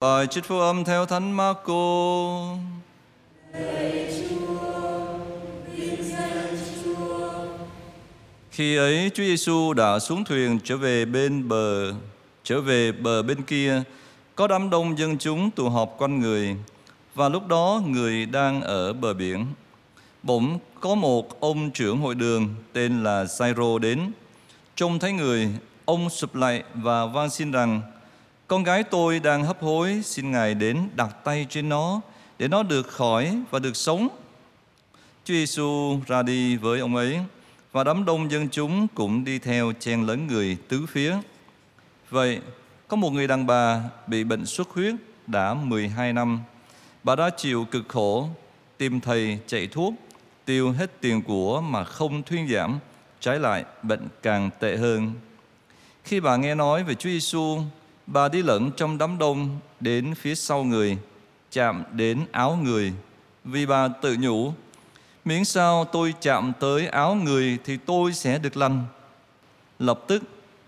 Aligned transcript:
Bài 0.00 0.26
trích 0.26 0.44
phúc 0.44 0.58
âm 0.60 0.84
theo 0.84 1.06
Thánh 1.06 1.32
Marco. 1.32 1.74
Khi 8.50 8.76
ấy 8.76 9.10
Chúa 9.14 9.22
Giêsu 9.22 9.72
đã 9.72 9.98
xuống 9.98 10.24
thuyền 10.24 10.58
trở 10.64 10.76
về 10.76 11.04
bên 11.04 11.48
bờ, 11.48 11.92
trở 12.44 12.60
về 12.60 12.92
bờ 12.92 13.22
bên 13.22 13.42
kia, 13.42 13.82
có 14.34 14.46
đám 14.46 14.70
đông 14.70 14.98
dân 14.98 15.18
chúng 15.18 15.50
tụ 15.50 15.68
họp 15.68 15.94
quanh 15.98 16.20
người, 16.20 16.56
và 17.14 17.28
lúc 17.28 17.46
đó 17.46 17.82
người 17.86 18.26
đang 18.26 18.62
ở 18.62 18.92
bờ 18.92 19.14
biển. 19.14 19.46
Bỗng 20.22 20.58
có 20.80 20.94
một 20.94 21.40
ông 21.40 21.70
trưởng 21.70 21.98
hội 21.98 22.14
đường 22.14 22.54
tên 22.72 23.02
là 23.02 23.26
Sairo 23.26 23.78
đến. 23.78 24.12
Trông 24.76 24.98
thấy 24.98 25.12
người, 25.12 25.48
ông 25.84 26.10
sụp 26.10 26.34
lại 26.34 26.62
và 26.74 27.06
van 27.06 27.30
xin 27.30 27.52
rằng: 27.52 27.82
con 28.48 28.62
gái 28.62 28.82
tôi 28.82 29.20
đang 29.20 29.44
hấp 29.44 29.62
hối, 29.62 30.00
xin 30.04 30.30
Ngài 30.30 30.54
đến 30.54 30.88
đặt 30.96 31.16
tay 31.24 31.46
trên 31.50 31.68
nó 31.68 32.00
để 32.38 32.48
nó 32.48 32.62
được 32.62 32.88
khỏi 32.88 33.42
và 33.50 33.58
được 33.58 33.76
sống. 33.76 34.08
Chúa 35.24 35.34
Giêsu 35.34 36.00
ra 36.06 36.22
đi 36.22 36.56
với 36.56 36.80
ông 36.80 36.96
ấy 36.96 37.18
và 37.72 37.84
đám 37.84 38.04
đông 38.04 38.30
dân 38.30 38.48
chúng 38.48 38.88
cũng 38.88 39.24
đi 39.24 39.38
theo 39.38 39.72
chen 39.80 40.06
lấn 40.06 40.26
người 40.26 40.56
tứ 40.68 40.86
phía. 40.88 41.16
Vậy, 42.10 42.40
có 42.88 42.96
một 42.96 43.10
người 43.10 43.26
đàn 43.26 43.46
bà 43.46 43.82
bị 44.06 44.24
bệnh 44.24 44.46
xuất 44.46 44.70
huyết 44.70 44.94
đã 45.26 45.54
12 45.54 46.12
năm. 46.12 46.40
Bà 47.02 47.16
đã 47.16 47.30
chịu 47.36 47.64
cực 47.70 47.88
khổ, 47.88 48.28
tìm 48.78 49.00
thầy 49.00 49.38
chạy 49.46 49.66
thuốc, 49.66 49.94
tiêu 50.44 50.72
hết 50.72 51.00
tiền 51.00 51.22
của 51.22 51.60
mà 51.60 51.84
không 51.84 52.22
thuyên 52.22 52.48
giảm, 52.48 52.78
trái 53.20 53.38
lại 53.38 53.64
bệnh 53.82 54.08
càng 54.22 54.50
tệ 54.60 54.76
hơn. 54.76 55.12
Khi 56.04 56.20
bà 56.20 56.36
nghe 56.36 56.54
nói 56.54 56.84
về 56.84 56.94
Chúa 56.94 57.10
Giêsu, 57.10 57.60
bà 58.12 58.28
đi 58.28 58.42
lẫn 58.42 58.70
trong 58.76 58.98
đám 58.98 59.18
đông 59.18 59.58
đến 59.80 60.14
phía 60.14 60.34
sau 60.34 60.64
người, 60.64 60.98
chạm 61.50 61.84
đến 61.92 62.24
áo 62.32 62.58
người, 62.62 62.92
vì 63.44 63.66
bà 63.66 63.88
tự 63.88 64.16
nhủ 64.20 64.52
miễn 65.24 65.44
sao 65.44 65.84
tôi 65.84 66.14
chạm 66.20 66.52
tới 66.60 66.86
áo 66.86 67.14
người 67.14 67.58
thì 67.64 67.76
tôi 67.76 68.12
sẽ 68.12 68.38
được 68.38 68.56
lành. 68.56 68.84
Lập 69.78 70.00
tức 70.08 70.22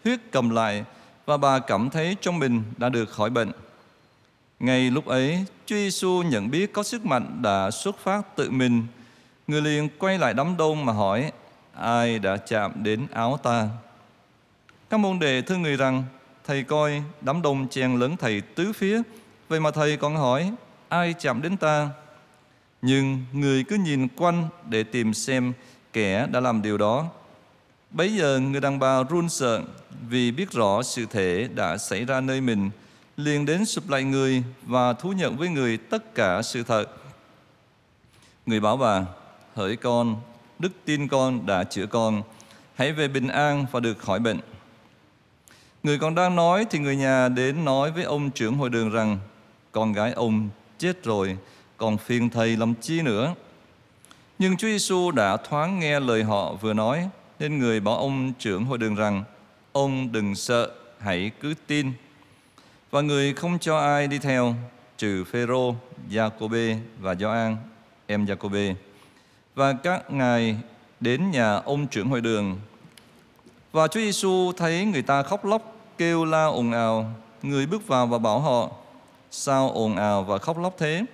huyết 0.05 0.21
cầm 0.31 0.51
lại 0.51 0.85
và 1.27 1.37
bà 1.37 1.59
cảm 1.59 1.91
thấy 1.91 2.17
trong 2.21 2.39
mình 2.39 2.63
đã 2.77 2.89
được 2.89 3.11
khỏi 3.11 3.31
bệnh. 3.31 3.53
Ngay 4.61 4.91
lúc 4.91 5.07
ấy, 5.07 5.45
Chúa 5.67 5.77
Giêsu 5.77 6.23
nhận 6.23 6.51
biết 6.51 6.73
có 6.73 6.83
sức 6.83 7.07
mạnh 7.07 7.43
đã 7.43 7.71
xuất 7.71 7.99
phát 7.99 8.37
tự 8.37 8.51
mình. 8.51 8.87
Người 9.47 9.63
liền 9.63 9.89
quay 9.99 10.19
lại 10.19 10.35
đám 10.35 10.57
đông 10.57 10.85
mà 10.87 10.93
hỏi, 10.93 11.33
ai 11.75 12.19
đã 12.19 12.37
chạm 12.37 12.73
đến 12.85 13.07
áo 13.13 13.39
ta? 13.43 13.69
Các 14.91 15.01
môn 15.01 15.19
đệ 15.19 15.43
thưa 15.43 15.57
người 15.57 15.77
rằng, 15.77 16.05
thầy 16.47 16.63
coi 16.63 17.03
đám 17.21 17.43
đông 17.43 17.69
chen 17.69 17.97
lớn 17.97 18.17
thầy 18.17 18.41
tứ 18.41 18.73
phía, 18.73 19.03
vậy 19.49 19.61
mà 19.61 19.71
thầy 19.71 19.97
còn 19.97 20.17
hỏi, 20.17 20.53
ai 20.89 21.15
chạm 21.19 21.43
đến 21.43 21.57
ta? 21.57 21.89
Nhưng 22.83 23.25
người 23.33 23.65
cứ 23.65 23.77
nhìn 23.77 24.09
quanh 24.09 24.49
để 24.69 24.83
tìm 24.83 25.15
xem 25.15 25.53
kẻ 25.93 26.27
đã 26.33 26.41
làm 26.41 26.63
điều 26.63 26.79
đó. 26.79 27.07
Bấy 27.91 28.15
giờ 28.15 28.39
người 28.39 28.61
đàn 28.61 28.79
bà 28.79 29.03
run 29.03 29.29
sợ 29.29 29.63
vì 30.09 30.31
biết 30.31 30.51
rõ 30.51 30.83
sự 30.83 31.07
thể 31.11 31.49
đã 31.55 31.77
xảy 31.77 32.05
ra 32.05 32.21
nơi 32.21 32.41
mình, 32.41 32.71
liền 33.17 33.47
đến 33.47 33.65
sụp 33.65 33.91
lại 33.91 34.05
người 34.05 34.43
và 34.63 34.93
thú 34.93 35.13
nhận 35.13 35.37
với 35.37 35.49
người 35.49 35.77
tất 35.77 36.15
cả 36.15 36.43
sự 36.43 36.63
thật. 36.63 36.87
Người 38.47 38.61
bảo 38.61 38.77
bà, 38.77 39.05
hỡi 39.55 39.77
con, 39.77 40.17
đức 40.59 40.73
tin 40.85 41.09
con 41.09 41.47
đã 41.47 41.65
chữa 41.65 41.87
con, 41.87 42.23
hãy 42.75 42.93
về 42.93 43.09
bình 43.09 43.29
an 43.29 43.67
và 43.73 43.81
được 43.81 43.99
khỏi 43.99 44.19
bệnh. 44.19 44.39
Người 45.83 45.99
còn 45.99 46.15
đang 46.15 46.37
nói 46.37 46.67
thì 46.71 46.79
người 46.79 46.97
nhà 46.97 47.29
đến 47.29 47.65
nói 47.65 47.91
với 47.91 48.05
ông 48.05 48.31
trưởng 48.31 48.55
hội 48.55 48.71
đường 48.71 48.91
rằng 48.91 49.19
con 49.73 49.93
gái 49.93 50.13
ông 50.13 50.49
chết 50.79 51.05
rồi, 51.05 51.37
còn 51.77 51.99
phiền 51.99 52.31
thầy 52.31 52.57
làm 52.57 52.75
chi 52.75 53.03
nữa. 53.03 53.35
Nhưng 54.39 54.57
Chúa 54.57 54.69
Giêsu 54.69 55.11
đã 55.11 55.37
thoáng 55.37 55.79
nghe 55.81 56.01
lời 56.01 56.23
họ 56.23 56.53
vừa 56.53 56.73
nói, 56.75 57.09
nên 57.39 57.59
người 57.59 57.81
bảo 57.81 57.97
ông 57.97 58.33
trưởng 58.39 58.65
hội 58.65 58.79
đường 58.79 58.95
rằng, 58.95 59.25
ông 59.73 60.13
đừng 60.13 60.35
sợ, 60.35 60.71
hãy 60.99 61.31
cứ 61.41 61.55
tin. 61.67 61.93
Và 62.91 63.01
người 63.01 63.35
không 63.35 63.59
cho 63.59 63.79
ai 63.79 64.07
đi 64.07 64.19
theo, 64.19 64.55
trừ 64.99 65.25
Phêrô, 65.25 65.75
Giacôbê 66.11 66.77
và 66.99 67.15
Gioan, 67.15 67.57
em 68.07 68.27
Giacôbê. 68.27 68.75
Và 69.55 69.73
các 69.73 70.11
ngài 70.13 70.57
đến 71.01 71.31
nhà 71.31 71.55
ông 71.55 71.87
trưởng 71.87 72.09
hội 72.09 72.21
đường. 72.21 72.59
Và 73.73 73.89
Chúa 73.89 74.01
Giêsu 74.01 74.53
thấy 74.57 74.85
người 74.85 75.03
ta 75.03 75.23
khóc 75.23 75.45
lóc, 75.45 75.63
kêu 75.99 76.25
la 76.25 76.45
ồn 76.45 76.73
ào, 76.73 77.15
người 77.43 77.67
bước 77.67 77.87
vào 77.87 78.07
và 78.07 78.19
bảo 78.19 78.41
họ, 78.41 78.71
sao 79.31 79.71
ồn 79.71 79.97
ào 79.97 80.23
và 80.23 80.39
khóc 80.39 80.59
lóc 80.59 80.75
thế? 80.79 81.05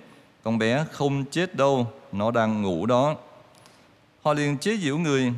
con 0.47 0.57
bé 0.57 0.85
không 0.91 1.25
chết 1.25 1.55
đâu, 1.55 1.91
nó 2.11 2.31
đang 2.31 2.61
ngủ 2.61 2.85
đó. 2.85 3.15
Họ 4.21 4.33
liền 4.33 4.57
chế 4.57 4.77
giễu 4.77 4.97
người, 4.97 5.33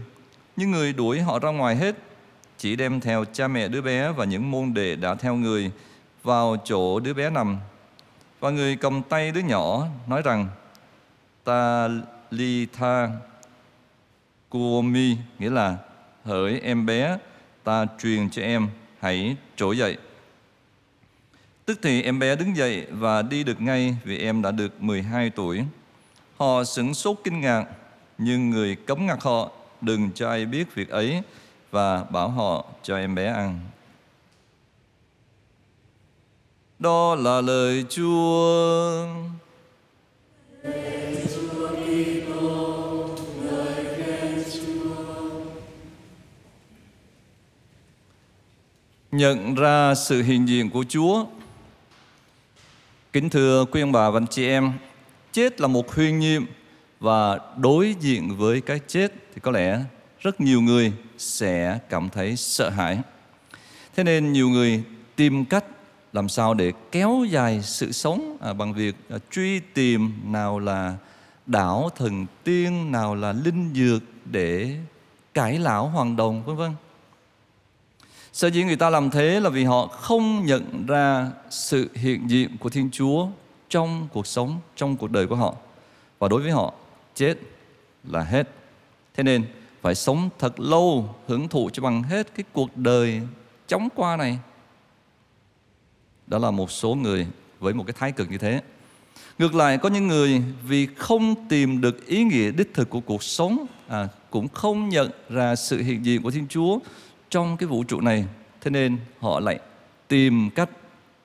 nhưng 0.55 0.71
người 0.71 0.93
đuổi 0.93 1.21
họ 1.21 1.39
ra 1.39 1.49
ngoài 1.49 1.75
hết, 1.75 1.95
chỉ 2.57 2.75
đem 2.75 2.99
theo 2.99 3.25
cha 3.33 3.47
mẹ 3.47 3.67
đứa 3.67 3.81
bé 3.81 4.11
và 4.11 4.25
những 4.25 4.51
môn 4.51 4.73
đệ 4.73 4.95
đã 4.95 5.15
theo 5.15 5.35
người 5.35 5.71
vào 6.23 6.57
chỗ 6.63 6.99
đứa 6.99 7.13
bé 7.13 7.29
nằm. 7.29 7.57
Và 8.39 8.49
người 8.49 8.75
cầm 8.75 9.01
tay 9.01 9.31
đứa 9.31 9.41
nhỏ 9.41 9.87
nói 10.07 10.21
rằng, 10.21 10.47
ta 11.43 11.89
li 12.31 12.67
tha 12.73 13.09
kuomi, 14.49 15.17
nghĩa 15.39 15.49
là 15.49 15.77
hỡi 16.23 16.59
em 16.59 16.85
bé, 16.85 17.17
ta 17.63 17.85
truyền 18.01 18.29
cho 18.29 18.41
em, 18.41 18.67
hãy 18.99 19.35
trỗi 19.55 19.77
dậy. 19.77 19.97
Tức 21.65 21.79
thì 21.81 22.01
em 22.01 22.19
bé 22.19 22.35
đứng 22.35 22.57
dậy 22.57 22.87
và 22.91 23.21
đi 23.21 23.43
được 23.43 23.61
ngay 23.61 23.97
vì 24.03 24.17
em 24.17 24.41
đã 24.41 24.51
được 24.51 24.81
12 24.81 25.29
tuổi. 25.29 25.63
Họ 26.37 26.63
sửng 26.63 26.93
sốt 26.93 27.17
kinh 27.23 27.41
ngạc, 27.41 27.65
nhưng 28.17 28.49
người 28.49 28.75
cấm 28.75 29.07
ngặt 29.07 29.21
họ 29.21 29.51
đừng 29.81 30.11
cho 30.15 30.29
ai 30.29 30.45
biết 30.45 30.75
việc 30.75 30.89
ấy 30.89 31.21
và 31.71 32.03
bảo 32.03 32.29
họ 32.29 32.65
cho 32.83 32.97
em 32.97 33.15
bé 33.15 33.25
ăn. 33.25 33.59
Đó 36.79 37.15
là 37.15 37.41
lời 37.41 37.85
Chúa. 37.89 39.07
Nhận 49.19 49.55
ra 49.55 49.95
sự 49.95 50.23
hiện 50.23 50.47
diện 50.47 50.69
của 50.69 50.85
Chúa 50.89 51.25
Kính 53.13 53.29
thưa 53.29 53.65
quý 53.71 53.81
ông 53.81 53.91
bà 53.91 54.09
và 54.09 54.17
anh 54.17 54.27
chị 54.27 54.47
em, 54.47 54.73
chết 55.33 55.61
là 55.61 55.67
một 55.67 55.95
huyền 55.95 56.19
nhiệm 56.19 56.45
và 56.99 57.39
đối 57.57 57.95
diện 57.99 58.37
với 58.37 58.61
cái 58.61 58.79
chết 58.87 59.13
thì 59.33 59.41
có 59.41 59.51
lẽ 59.51 59.79
rất 60.19 60.41
nhiều 60.41 60.61
người 60.61 60.93
sẽ 61.17 61.79
cảm 61.89 62.09
thấy 62.09 62.35
sợ 62.35 62.69
hãi. 62.69 62.99
Thế 63.95 64.03
nên 64.03 64.33
nhiều 64.33 64.49
người 64.49 64.83
tìm 65.15 65.45
cách 65.45 65.65
làm 66.13 66.29
sao 66.29 66.53
để 66.53 66.73
kéo 66.91 67.25
dài 67.29 67.61
sự 67.63 67.91
sống 67.91 68.37
à, 68.41 68.53
bằng 68.53 68.73
việc 68.73 68.95
à, 69.09 69.17
truy 69.31 69.59
tìm 69.59 70.11
nào 70.25 70.59
là 70.59 70.95
đảo 71.45 71.89
thần 71.95 72.25
tiên, 72.43 72.91
nào 72.91 73.15
là 73.15 73.31
linh 73.31 73.73
dược 73.75 74.03
để 74.25 74.75
cải 75.33 75.59
lão 75.59 75.87
hoàng 75.87 76.15
đồng 76.15 76.43
vân 76.43 76.55
vân. 76.55 76.71
Sở 78.39 78.47
dĩ 78.47 78.63
người 78.63 78.75
ta 78.75 78.89
làm 78.89 79.09
thế 79.09 79.39
là 79.39 79.49
vì 79.49 79.63
họ 79.63 79.87
không 79.87 80.45
nhận 80.45 80.85
ra 80.87 81.31
sự 81.49 81.89
hiện 81.93 82.29
diện 82.29 82.57
của 82.59 82.69
Thiên 82.69 82.89
Chúa 82.91 83.27
trong 83.69 84.07
cuộc 84.13 84.27
sống, 84.27 84.59
trong 84.75 84.97
cuộc 84.97 85.11
đời 85.11 85.27
của 85.27 85.35
họ. 85.35 85.55
Và 86.19 86.27
đối 86.27 86.41
với 86.41 86.51
họ, 86.51 86.73
chết 87.15 87.37
là 88.03 88.23
hết. 88.23 88.49
Thế 89.15 89.23
nên 89.23 89.45
phải 89.81 89.95
sống 89.95 90.29
thật 90.39 90.59
lâu, 90.59 91.15
hưởng 91.27 91.47
thụ 91.47 91.69
cho 91.73 91.83
bằng 91.83 92.03
hết 92.03 92.35
cái 92.35 92.43
cuộc 92.53 92.77
đời 92.77 93.21
chóng 93.67 93.89
qua 93.95 94.17
này. 94.17 94.39
Đó 96.27 96.37
là 96.37 96.51
một 96.51 96.71
số 96.71 96.95
người 96.95 97.27
với 97.59 97.73
một 97.73 97.83
cái 97.87 97.93
thái 97.99 98.11
cực 98.11 98.31
như 98.31 98.37
thế. 98.37 98.61
Ngược 99.39 99.55
lại 99.55 99.77
có 99.77 99.89
những 99.89 100.07
người 100.07 100.43
vì 100.67 100.87
không 100.97 101.47
tìm 101.49 101.81
được 101.81 102.07
ý 102.07 102.23
nghĩa 102.23 102.51
đích 102.51 102.73
thực 102.73 102.89
của 102.89 103.01
cuộc 103.01 103.23
sống 103.23 103.65
à, 103.87 104.07
cũng 104.29 104.47
không 104.47 104.89
nhận 104.89 105.11
ra 105.29 105.55
sự 105.55 105.81
hiện 105.81 106.05
diện 106.05 106.21
của 106.21 106.31
Thiên 106.31 106.47
Chúa 106.47 106.79
trong 107.29 107.57
cái 107.57 107.67
vũ 107.67 107.83
trụ 107.83 108.01
này. 108.01 108.25
Thế 108.61 108.71
nên 108.71 108.97
họ 109.19 109.39
lại 109.39 109.59
tìm 110.07 110.49
cách 110.49 110.69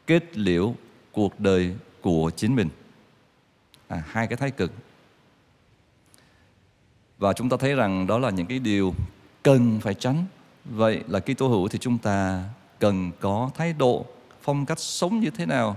kết 0.07 0.37
liễu 0.37 0.75
cuộc 1.13 1.41
đời 1.41 1.75
của 2.01 2.31
chính 2.37 2.55
mình. 2.55 2.69
À, 3.89 4.03
hai 4.07 4.27
cái 4.27 4.37
thái 4.37 4.51
cực. 4.51 4.73
Và 7.19 7.33
chúng 7.33 7.49
ta 7.49 7.57
thấy 7.57 7.75
rằng 7.75 8.07
đó 8.07 8.19
là 8.19 8.31
những 8.31 8.47
cái 8.47 8.59
điều 8.59 8.95
cần 9.43 9.81
phải 9.81 9.95
tránh. 9.95 10.25
Vậy 10.65 11.03
là 11.09 11.21
khi 11.21 11.35
tu 11.35 11.49
hữu 11.49 11.69
thì 11.69 11.79
chúng 11.79 11.99
ta 11.99 12.45
cần 12.79 13.11
có 13.21 13.51
thái 13.55 13.73
độ 13.73 14.07
phong 14.43 14.67
cách 14.67 14.79
sống 14.79 15.21
như 15.21 15.31
thế 15.31 15.47
nào 15.47 15.77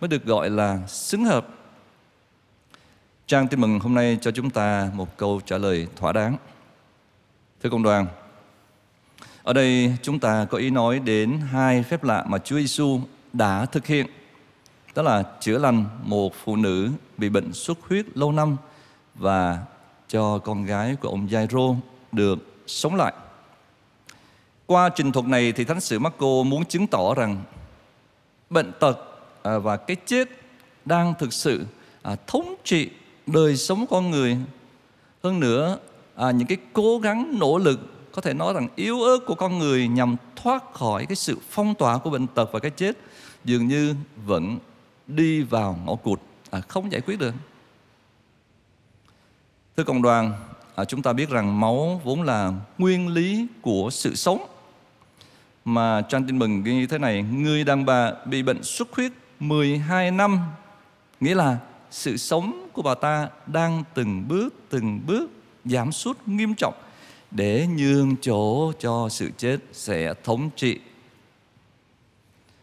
mới 0.00 0.08
được 0.08 0.24
gọi 0.24 0.50
là 0.50 0.86
xứng 0.86 1.24
hợp? 1.24 1.46
Trang 3.26 3.48
tin 3.48 3.60
mừng 3.60 3.80
hôm 3.80 3.94
nay 3.94 4.18
cho 4.20 4.30
chúng 4.30 4.50
ta 4.50 4.90
một 4.94 5.16
câu 5.16 5.40
trả 5.46 5.58
lời 5.58 5.86
thỏa 5.96 6.12
đáng. 6.12 6.36
Thưa 7.62 7.70
công 7.70 7.82
đoàn 7.82 8.06
ở 9.48 9.54
đây 9.54 9.92
chúng 10.02 10.18
ta 10.18 10.46
có 10.50 10.58
ý 10.58 10.70
nói 10.70 10.98
đến 10.98 11.40
hai 11.52 11.82
phép 11.82 12.04
lạ 12.04 12.24
mà 12.28 12.38
Chúa 12.38 12.56
Giêsu 12.56 13.00
đã 13.32 13.66
thực 13.66 13.86
hiện. 13.86 14.06
đó 14.94 15.02
là 15.02 15.24
chữa 15.40 15.58
lành 15.58 15.84
một 16.02 16.34
phụ 16.44 16.56
nữ 16.56 16.90
bị 17.16 17.28
bệnh 17.28 17.52
xuất 17.52 17.78
huyết 17.88 18.18
lâu 18.18 18.32
năm 18.32 18.56
và 19.14 19.58
cho 20.08 20.38
con 20.38 20.64
gái 20.64 20.96
của 21.00 21.08
ông 21.08 21.26
Jairo 21.26 21.76
được 22.12 22.38
sống 22.66 22.94
lại. 22.94 23.12
Qua 24.66 24.88
trình 24.88 25.12
thuật 25.12 25.26
này 25.26 25.52
thì 25.52 25.64
Thánh 25.64 25.80
sử 25.80 25.98
Marco 25.98 26.42
muốn 26.46 26.64
chứng 26.64 26.86
tỏ 26.86 27.14
rằng 27.14 27.42
bệnh 28.50 28.72
tật 28.80 28.98
à, 29.42 29.58
và 29.58 29.76
cái 29.76 29.96
chết 30.06 30.28
đang 30.84 31.14
thực 31.18 31.32
sự 31.32 31.66
à, 32.02 32.16
thống 32.26 32.54
trị 32.64 32.90
đời 33.26 33.56
sống 33.56 33.86
con 33.90 34.10
người. 34.10 34.36
Hơn 35.24 35.40
nữa, 35.40 35.78
à, 36.16 36.30
những 36.30 36.48
cái 36.48 36.58
cố 36.72 36.98
gắng 36.98 37.36
nỗ 37.38 37.58
lực 37.58 37.97
có 38.18 38.22
thể 38.22 38.34
nói 38.34 38.54
rằng 38.54 38.68
yếu 38.76 39.02
ớt 39.02 39.18
của 39.26 39.34
con 39.34 39.58
người 39.58 39.88
nhằm 39.88 40.16
thoát 40.36 40.72
khỏi 40.72 41.06
cái 41.06 41.16
sự 41.16 41.38
phong 41.50 41.74
tỏa 41.74 41.98
của 41.98 42.10
bệnh 42.10 42.26
tật 42.26 42.52
và 42.52 42.58
cái 42.60 42.70
chết 42.70 42.98
dường 43.44 43.68
như 43.68 43.94
vẫn 44.26 44.58
đi 45.06 45.42
vào 45.42 45.78
ngõ 45.86 45.94
cụt, 45.94 46.20
à, 46.50 46.60
không 46.60 46.92
giải 46.92 47.00
quyết 47.00 47.18
được. 47.18 47.34
Thưa 49.76 49.84
cộng 49.84 50.02
đoàn, 50.02 50.32
à, 50.74 50.84
chúng 50.84 51.02
ta 51.02 51.12
biết 51.12 51.30
rằng 51.30 51.60
máu 51.60 52.00
vốn 52.04 52.22
là 52.22 52.52
nguyên 52.78 53.08
lý 53.08 53.46
của 53.62 53.88
sự 53.92 54.14
sống. 54.14 54.46
Mà 55.64 56.02
trang 56.08 56.26
tin 56.26 56.38
mừng 56.38 56.62
ghi 56.62 56.74
như 56.74 56.86
thế 56.86 56.98
này, 56.98 57.22
người 57.22 57.64
đàn 57.64 57.84
bà 57.84 58.12
bị 58.24 58.42
bệnh 58.42 58.62
xuất 58.62 58.94
huyết 58.96 59.12
12 59.40 60.10
năm, 60.10 60.40
nghĩa 61.20 61.34
là 61.34 61.58
sự 61.90 62.16
sống 62.16 62.68
của 62.72 62.82
bà 62.82 62.94
ta 62.94 63.28
đang 63.46 63.84
từng 63.94 64.28
bước 64.28 64.54
từng 64.70 65.00
bước 65.06 65.30
giảm 65.64 65.92
sút 65.92 66.18
nghiêm 66.26 66.54
trọng 66.54 66.74
để 67.30 67.66
nhường 67.66 68.16
chỗ 68.16 68.72
cho 68.72 69.08
sự 69.10 69.30
chết 69.36 69.56
sẽ 69.72 70.14
thống 70.24 70.50
trị. 70.56 70.80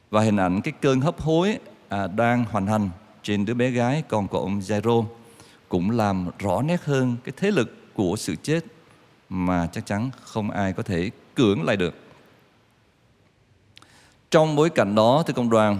Và 0.10 0.22
hình 0.22 0.38
ảnh 0.38 0.62
cái 0.62 0.74
cơn 0.82 1.02
hấp 1.02 1.22
hối 1.22 1.58
à, 1.90 2.08
đang 2.08 2.46
hoàn 2.46 2.68
hành 2.68 2.90
trên 3.24 3.46
đứa 3.46 3.54
bé 3.54 3.70
gái 3.70 4.04
con 4.08 4.28
của 4.28 4.40
ông 4.40 4.60
Jairo 4.60 5.06
cũng 5.70 5.92
làm 5.92 6.30
rõ 6.40 6.62
nét 6.62 6.84
hơn 6.84 7.16
cái 7.24 7.34
thế 7.38 7.52
lực 7.52 7.94
của 7.94 8.16
sự 8.18 8.36
chết 8.44 8.66
mà 9.30 9.68
chắc 9.72 9.86
chắn 9.86 10.10
không 10.22 10.52
ai 10.52 10.74
có 10.74 10.84
thể 10.84 11.10
cưỡng 11.36 11.64
lại 11.64 11.78
được. 11.78 11.96
Trong 14.32 14.56
bối 14.56 14.70
cảnh 14.70 14.96
đó 14.96 15.24
thưa 15.28 15.34
công 15.34 15.50
đoàn, 15.50 15.80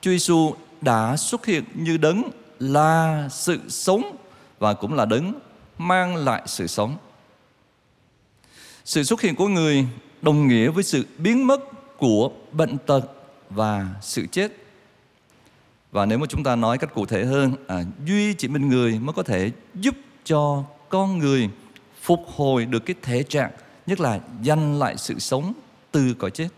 Chúa 0.00 0.10
Giêsu 0.10 0.54
đã 0.80 1.16
xuất 1.16 1.46
hiện 1.46 1.64
như 1.74 1.96
đấng 1.96 2.30
là 2.58 3.28
sự 3.30 3.60
sống 3.68 4.16
và 4.58 4.74
cũng 4.74 4.94
là 4.94 5.04
đấng 5.04 5.34
mang 5.78 6.16
lại 6.16 6.42
sự 6.46 6.66
sống. 6.66 6.96
Sự 8.90 9.02
xuất 9.02 9.20
hiện 9.20 9.34
của 9.34 9.48
người 9.48 9.86
đồng 10.22 10.48
nghĩa 10.48 10.70
với 10.70 10.84
sự 10.84 11.06
biến 11.18 11.46
mất 11.46 11.60
của 11.98 12.30
bệnh 12.52 12.78
tật 12.86 13.00
và 13.50 13.88
sự 14.02 14.26
chết. 14.26 14.52
Và 15.92 16.06
nếu 16.06 16.18
mà 16.18 16.26
chúng 16.26 16.42
ta 16.42 16.56
nói 16.56 16.78
cách 16.78 16.94
cụ 16.94 17.06
thể 17.06 17.24
hơn, 17.24 17.54
à, 17.66 17.84
duy 18.06 18.34
chỉ 18.34 18.48
mình 18.48 18.68
người 18.68 18.98
mới 18.98 19.12
có 19.12 19.22
thể 19.22 19.50
giúp 19.74 19.94
cho 20.24 20.64
con 20.88 21.18
người 21.18 21.50
phục 22.02 22.20
hồi 22.26 22.66
được 22.66 22.78
cái 22.86 22.96
thể 23.02 23.22
trạng, 23.22 23.50
nhất 23.86 24.00
là 24.00 24.20
giành 24.44 24.78
lại 24.78 24.96
sự 24.96 25.18
sống 25.18 25.52
từ 25.90 26.14
cõi 26.14 26.30
chết. 26.30 26.48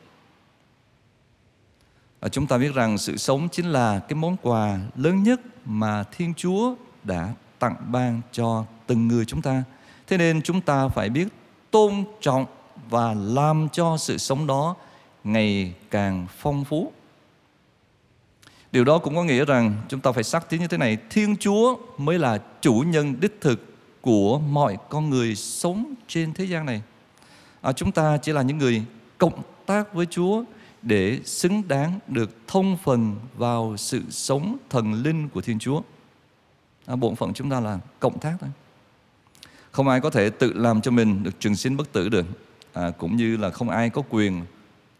Và 2.20 2.28
chúng 2.28 2.46
ta 2.46 2.58
biết 2.58 2.74
rằng 2.74 2.98
sự 2.98 3.16
sống 3.16 3.48
chính 3.52 3.66
là 3.66 3.98
cái 3.98 4.14
món 4.14 4.36
quà 4.42 4.78
lớn 4.96 5.22
nhất 5.22 5.40
mà 5.64 6.04
Thiên 6.16 6.34
Chúa 6.34 6.74
đã 7.04 7.34
tặng 7.58 7.76
ban 7.86 8.20
cho 8.32 8.64
từng 8.86 9.08
người 9.08 9.24
chúng 9.24 9.42
ta. 9.42 9.64
Thế 10.06 10.18
nên 10.18 10.42
chúng 10.42 10.60
ta 10.60 10.88
phải 10.88 11.08
biết 11.08 11.28
tôn 11.72 12.04
trọng 12.20 12.46
và 12.90 13.14
làm 13.14 13.68
cho 13.72 13.96
sự 13.96 14.18
sống 14.18 14.46
đó 14.46 14.76
ngày 15.24 15.74
càng 15.90 16.26
phong 16.38 16.64
phú. 16.64 16.92
Điều 18.72 18.84
đó 18.84 18.98
cũng 18.98 19.14
có 19.14 19.24
nghĩa 19.24 19.44
rằng 19.44 19.76
chúng 19.88 20.00
ta 20.00 20.12
phải 20.12 20.24
xác 20.24 20.50
tín 20.50 20.60
như 20.60 20.66
thế 20.66 20.78
này, 20.78 20.98
Thiên 21.10 21.36
Chúa 21.36 21.76
mới 21.98 22.18
là 22.18 22.38
chủ 22.60 22.84
nhân 22.86 23.20
đích 23.20 23.40
thực 23.40 23.74
của 24.00 24.38
mọi 24.38 24.76
con 24.88 25.10
người 25.10 25.34
sống 25.34 25.94
trên 26.08 26.34
thế 26.34 26.44
gian 26.44 26.66
này. 26.66 26.82
À, 27.60 27.72
chúng 27.72 27.92
ta 27.92 28.16
chỉ 28.16 28.32
là 28.32 28.42
những 28.42 28.58
người 28.58 28.84
cộng 29.18 29.42
tác 29.66 29.94
với 29.94 30.06
Chúa 30.06 30.44
để 30.82 31.20
xứng 31.24 31.62
đáng 31.68 31.98
được 32.06 32.30
thông 32.46 32.76
phần 32.84 33.16
vào 33.36 33.76
sự 33.76 34.02
sống 34.10 34.56
thần 34.70 34.92
linh 35.02 35.28
của 35.28 35.40
Thiên 35.40 35.58
Chúa. 35.58 35.82
À, 36.86 36.96
bộ 36.96 37.14
phận 37.14 37.32
chúng 37.32 37.50
ta 37.50 37.60
là 37.60 37.78
cộng 38.00 38.18
tác 38.18 38.36
thôi. 38.40 38.50
Không 39.72 39.88
ai 39.88 40.00
có 40.00 40.10
thể 40.10 40.30
tự 40.30 40.52
làm 40.52 40.80
cho 40.80 40.90
mình 40.90 41.22
được 41.22 41.40
trường 41.40 41.56
sinh 41.56 41.76
bất 41.76 41.92
tử 41.92 42.08
được. 42.08 42.26
À, 42.72 42.90
cũng 42.90 43.16
như 43.16 43.36
là 43.36 43.50
không 43.50 43.70
ai 43.70 43.90
có 43.90 44.02
quyền 44.10 44.44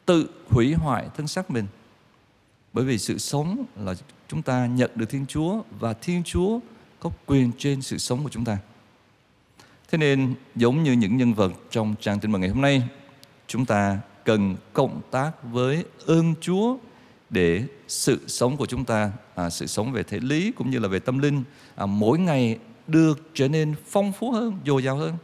tự 0.07 0.29
hủy 0.49 0.75
hoại 0.75 1.07
thân 1.17 1.29
xác 1.29 1.51
mình. 1.51 1.67
Bởi 2.73 2.85
vì 2.85 2.99
sự 2.99 3.19
sống 3.19 3.65
là 3.77 3.95
chúng 4.29 4.43
ta 4.43 4.67
nhận 4.67 4.91
được 4.95 5.11
Thiên 5.11 5.27
Chúa 5.27 5.63
và 5.81 5.93
Thiên 5.93 6.23
Chúa 6.25 6.59
có 7.01 7.11
quyền 7.27 7.53
trên 7.59 7.83
sự 7.83 7.99
sống 7.99 8.23
của 8.23 8.29
chúng 8.29 8.45
ta. 8.45 8.59
Thế 9.91 9.99
nên 9.99 10.35
giống 10.55 10.83
như 10.83 10.93
những 10.93 11.17
nhân 11.17 11.35
vật 11.35 11.53
trong 11.71 11.95
trang 12.01 12.21
tin 12.21 12.33
mừng 12.33 12.41
ngày 12.41 12.51
hôm 12.51 12.61
nay, 12.61 12.83
chúng 13.47 13.67
ta 13.67 13.99
cần 14.25 14.57
cộng 14.73 15.01
tác 15.11 15.33
với 15.43 15.85
ơn 16.07 16.35
Chúa 16.41 16.77
để 17.31 17.65
sự 17.89 18.21
sống 18.27 18.57
của 18.57 18.67
chúng 18.67 18.85
ta, 18.85 19.13
à, 19.35 19.51
sự 19.51 19.67
sống 19.67 19.93
về 19.93 20.03
thể 20.03 20.19
lý 20.21 20.53
cũng 20.53 20.71
như 20.71 20.79
là 20.79 20.89
về 20.89 20.99
tâm 20.99 21.19
linh, 21.19 21.43
à, 21.75 21.87
mỗi 21.87 22.19
ngày 22.19 22.59
được 22.87 23.31
trở 23.35 23.49
nên 23.49 23.75
phong 23.89 24.13
phú 24.13 24.33
hơn, 24.33 24.59
dồi 24.67 24.83
dào 24.83 24.97
hơn. 24.97 25.15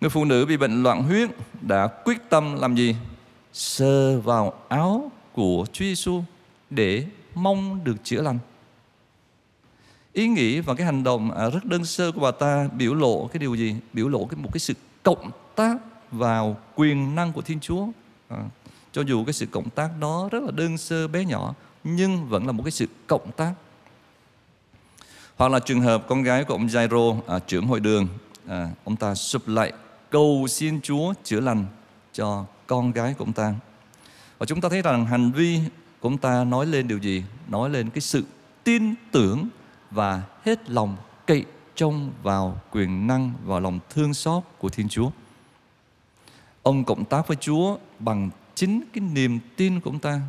Người 0.00 0.10
phụ 0.10 0.24
nữ 0.24 0.46
bị 0.46 0.56
bệnh 0.56 0.82
loạn 0.82 1.02
huyết 1.02 1.30
đã 1.60 1.86
quyết 1.86 2.30
tâm 2.30 2.60
làm 2.60 2.74
gì? 2.74 2.96
Sờ 3.52 4.20
vào 4.20 4.52
áo 4.68 5.10
của 5.32 5.66
Chúa 5.72 5.84
Giêsu 5.84 6.22
để 6.70 7.04
mong 7.34 7.84
được 7.84 7.96
chữa 8.04 8.22
lành. 8.22 8.38
Ý 10.12 10.28
nghĩ 10.28 10.60
và 10.60 10.74
cái 10.74 10.86
hành 10.86 11.04
động 11.04 11.30
à, 11.30 11.50
rất 11.50 11.64
đơn 11.64 11.84
sơ 11.84 12.12
của 12.12 12.20
bà 12.20 12.30
ta 12.30 12.68
biểu 12.76 12.94
lộ 12.94 13.26
cái 13.26 13.38
điều 13.38 13.54
gì? 13.54 13.76
Biểu 13.92 14.08
lộ 14.08 14.24
cái 14.24 14.40
một 14.40 14.48
cái 14.52 14.60
sự 14.60 14.74
cộng 15.02 15.30
tác 15.54 15.76
vào 16.10 16.56
quyền 16.74 17.14
năng 17.14 17.32
của 17.32 17.42
Thiên 17.42 17.60
Chúa. 17.60 17.86
À, 18.28 18.38
cho 18.92 19.02
dù 19.02 19.24
cái 19.24 19.32
sự 19.32 19.46
cộng 19.46 19.70
tác 19.70 19.90
đó 20.00 20.28
rất 20.32 20.42
là 20.42 20.50
đơn 20.50 20.78
sơ 20.78 21.08
bé 21.08 21.24
nhỏ 21.24 21.54
nhưng 21.84 22.28
vẫn 22.28 22.46
là 22.46 22.52
một 22.52 22.62
cái 22.62 22.70
sự 22.70 22.86
cộng 23.06 23.32
tác. 23.32 23.52
Hoặc 25.40 25.52
là 25.52 25.60
trường 25.60 25.80
hợp 25.80 26.04
con 26.08 26.22
gái 26.22 26.44
của 26.44 26.54
ông 26.54 26.66
Jairo, 26.66 27.20
à, 27.26 27.38
trưởng 27.38 27.66
hội 27.66 27.80
đường, 27.80 28.08
à, 28.46 28.68
ông 28.84 28.96
ta 28.96 29.14
sụp 29.14 29.48
lại 29.48 29.72
cầu 30.10 30.46
xin 30.48 30.80
Chúa 30.80 31.14
chữa 31.24 31.40
lành 31.40 31.64
cho 32.12 32.44
con 32.66 32.92
gái 32.92 33.14
của 33.18 33.24
ông 33.24 33.32
ta. 33.32 33.54
Và 34.38 34.46
chúng 34.46 34.60
ta 34.60 34.68
thấy 34.68 34.82
rằng 34.82 35.06
hành 35.06 35.32
vi 35.32 35.60
của 36.00 36.08
ông 36.08 36.18
ta 36.18 36.44
nói 36.44 36.66
lên 36.66 36.88
điều 36.88 36.98
gì? 36.98 37.24
Nói 37.48 37.70
lên 37.70 37.90
cái 37.90 38.00
sự 38.00 38.24
tin 38.64 38.94
tưởng 39.12 39.48
và 39.90 40.22
hết 40.44 40.70
lòng 40.70 40.96
cậy 41.26 41.44
trông 41.74 42.10
vào 42.22 42.60
quyền 42.70 43.06
năng 43.06 43.32
và 43.44 43.60
lòng 43.60 43.78
thương 43.90 44.14
xót 44.14 44.42
của 44.58 44.68
Thiên 44.68 44.88
Chúa. 44.88 45.10
Ông 46.62 46.84
cộng 46.84 47.04
tác 47.04 47.28
với 47.28 47.36
Chúa 47.40 47.76
bằng 47.98 48.30
chính 48.54 48.82
cái 48.92 49.04
niềm 49.12 49.38
tin 49.56 49.80
của 49.80 49.90
ông 49.90 49.98
ta. 49.98 50.20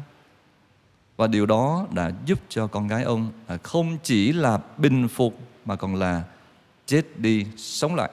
Và 1.21 1.27
điều 1.27 1.45
đó 1.45 1.87
đã 1.91 2.11
giúp 2.25 2.39
cho 2.49 2.67
con 2.67 2.87
gái 2.87 3.03
ông 3.03 3.31
à, 3.47 3.57
không 3.63 3.97
chỉ 4.03 4.33
là 4.33 4.59
bình 4.77 5.07
phục 5.07 5.39
mà 5.65 5.75
còn 5.75 5.95
là 5.95 6.23
chết 6.85 7.19
đi 7.19 7.45
sống 7.57 7.95
lại. 7.95 8.09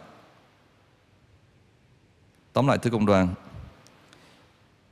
Tóm 2.53 2.67
lại 2.67 2.79
thưa 2.79 2.91
cộng 2.91 3.07
đoàn, 3.07 3.29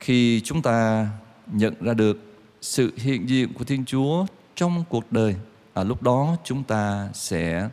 khi 0.01 0.41
chúng 0.41 0.63
ta 0.63 1.09
nhận 1.47 1.75
ra 1.81 1.95
được 1.95 2.19
sự 2.61 2.93
hiện 2.97 3.29
diện 3.29 3.53
của 3.53 3.65
Thiên 3.65 3.85
Chúa 3.85 4.27
trong 4.55 4.85
cuộc 4.89 5.13
đời, 5.13 5.37
à, 5.75 5.85
lúc 5.85 6.03
đó 6.03 6.37
chúng 6.45 6.65
ta 6.65 7.11
sẽ 7.15 7.69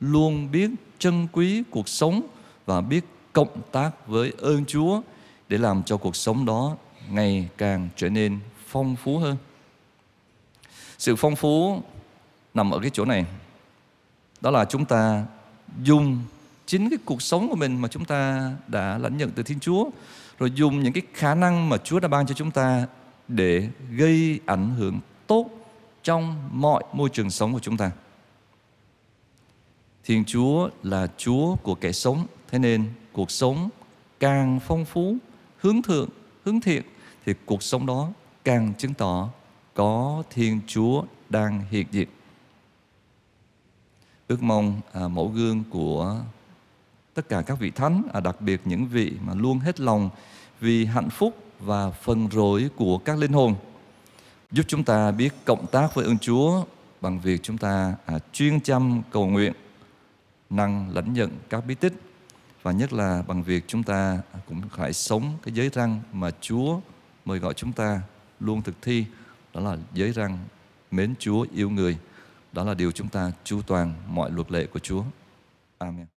luôn 0.00 0.50
biết 0.50 0.70
trân 0.98 1.26
quý 1.32 1.62
cuộc 1.70 1.88
sống 1.88 2.22
và 2.66 2.80
biết 2.80 3.04
cộng 3.32 3.62
tác 3.72 4.06
với 4.06 4.32
ơn 4.38 4.64
Chúa 4.64 5.00
để 5.48 5.58
làm 5.58 5.82
cho 5.82 5.96
cuộc 5.96 6.16
sống 6.16 6.44
đó 6.44 6.76
ngày 7.10 7.48
càng 7.58 7.88
trở 7.96 8.08
nên 8.08 8.38
phong 8.66 8.96
phú 8.96 9.18
hơn. 9.18 9.36
Sự 10.98 11.16
phong 11.16 11.36
phú 11.36 11.82
nằm 12.54 12.70
ở 12.70 12.78
cái 12.78 12.90
chỗ 12.90 13.04
này. 13.04 13.26
Đó 14.40 14.50
là 14.50 14.64
chúng 14.64 14.84
ta 14.84 15.24
dùng 15.82 16.22
chính 16.66 16.90
cái 16.90 16.98
cuộc 17.04 17.22
sống 17.22 17.48
của 17.48 17.56
mình 17.56 17.80
mà 17.80 17.88
chúng 17.88 18.04
ta 18.04 18.52
đã 18.68 18.98
lãnh 18.98 19.16
nhận 19.16 19.30
từ 19.30 19.42
Thiên 19.42 19.60
Chúa 19.60 19.90
rồi 20.38 20.50
dùng 20.54 20.82
những 20.82 20.92
cái 20.92 21.02
khả 21.14 21.34
năng 21.34 21.68
mà 21.68 21.76
Chúa 21.76 22.00
đã 22.00 22.08
ban 22.08 22.26
cho 22.26 22.34
chúng 22.34 22.50
ta 22.50 22.86
để 23.28 23.68
gây 23.90 24.40
ảnh 24.46 24.74
hưởng 24.74 25.00
tốt 25.26 25.50
trong 26.02 26.48
mọi 26.52 26.84
môi 26.92 27.08
trường 27.08 27.30
sống 27.30 27.52
của 27.52 27.58
chúng 27.58 27.76
ta. 27.76 27.90
Thiên 30.04 30.24
Chúa 30.24 30.68
là 30.82 31.06
Chúa 31.16 31.56
của 31.56 31.74
kẻ 31.74 31.92
sống, 31.92 32.26
thế 32.50 32.58
nên 32.58 32.88
cuộc 33.12 33.30
sống 33.30 33.68
càng 34.20 34.60
phong 34.66 34.84
phú, 34.84 35.16
hướng 35.58 35.82
thượng, 35.82 36.08
hướng 36.44 36.60
thiện 36.60 36.82
thì 37.26 37.34
cuộc 37.46 37.62
sống 37.62 37.86
đó 37.86 38.08
càng 38.44 38.72
chứng 38.78 38.94
tỏ 38.94 39.28
có 39.74 40.22
Thiên 40.30 40.60
Chúa 40.66 41.04
đang 41.28 41.62
hiện 41.70 41.86
diện. 41.90 42.08
Ước 44.28 44.42
mong 44.42 44.80
à, 44.92 45.08
mẫu 45.08 45.28
gương 45.28 45.64
của 45.70 46.16
tất 47.14 47.28
cả 47.28 47.42
các 47.42 47.58
vị 47.58 47.70
thánh, 47.70 48.02
à, 48.12 48.20
đặc 48.20 48.40
biệt 48.40 48.60
những 48.64 48.86
vị 48.86 49.12
mà 49.26 49.34
luôn 49.34 49.58
hết 49.58 49.80
lòng 49.80 50.10
vì 50.60 50.84
hạnh 50.84 51.10
phúc 51.10 51.38
và 51.60 51.90
phần 51.90 52.28
rối 52.28 52.70
của 52.76 52.98
các 52.98 53.18
linh 53.18 53.32
hồn, 53.32 53.54
giúp 54.50 54.62
chúng 54.68 54.84
ta 54.84 55.10
biết 55.10 55.34
cộng 55.44 55.66
tác 55.66 55.94
với 55.94 56.04
ơn 56.04 56.18
Chúa 56.18 56.64
bằng 57.00 57.20
việc 57.20 57.42
chúng 57.42 57.58
ta 57.58 57.94
à, 58.06 58.18
chuyên 58.32 58.60
chăm 58.60 59.02
cầu 59.10 59.26
nguyện, 59.26 59.52
năng 60.50 60.94
lãnh 60.94 61.12
nhận 61.12 61.30
các 61.48 61.66
bí 61.66 61.74
tích 61.74 61.92
và 62.62 62.72
nhất 62.72 62.92
là 62.92 63.22
bằng 63.26 63.42
việc 63.42 63.64
chúng 63.66 63.82
ta 63.82 64.22
à, 64.32 64.40
cũng 64.48 64.62
phải 64.76 64.92
sống 64.92 65.32
cái 65.42 65.54
giới 65.54 65.68
răng 65.68 66.00
mà 66.12 66.30
Chúa 66.40 66.80
mời 67.24 67.38
gọi 67.38 67.54
chúng 67.54 67.72
ta 67.72 68.00
luôn 68.40 68.62
thực 68.62 68.82
thi 68.82 69.04
đó 69.54 69.60
là 69.60 69.76
giới 69.94 70.12
răng 70.12 70.38
mến 70.90 71.14
Chúa 71.18 71.46
yêu 71.54 71.70
người 71.70 71.98
đó 72.52 72.64
là 72.64 72.74
điều 72.74 72.92
chúng 72.92 73.08
ta 73.08 73.32
chú 73.44 73.62
toàn 73.66 73.94
mọi 74.08 74.30
luật 74.30 74.52
lệ 74.52 74.66
của 74.66 74.78
Chúa. 74.78 75.04
Amen. 75.78 76.06